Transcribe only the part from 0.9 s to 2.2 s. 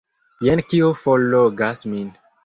forlogas min!